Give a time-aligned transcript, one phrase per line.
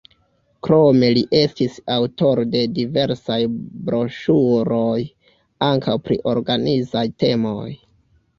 [0.67, 3.37] Krome li estis aŭtoro de diversaj
[3.91, 4.97] broŝuroj,
[5.69, 7.69] ankaŭ pri organizaj temoj.